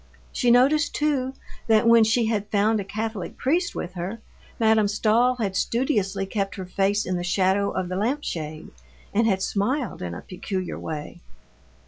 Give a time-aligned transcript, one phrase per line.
[0.31, 1.35] She noticed, too,
[1.67, 4.19] that when she had found a Catholic priest with her,
[4.59, 8.71] Madame Stahl had studiously kept her face in the shadow of the lamp shade
[9.13, 11.21] and had smiled in a peculiar way.